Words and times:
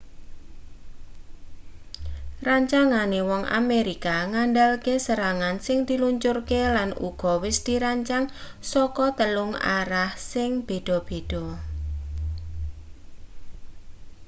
rancangane 2.47 3.19
wong 3.29 3.43
amerika 3.59 4.15
ngandalke 4.31 4.93
serangan 5.05 5.55
sing 5.65 5.77
diluncurke 5.89 6.61
lan 6.75 6.89
uga 7.07 7.31
wis 7.43 7.57
dirancang 7.67 8.25
saka 8.71 9.07
telung 9.19 9.53
arah 9.79 10.11
sing 10.31 10.49
beda-beda 10.67 11.45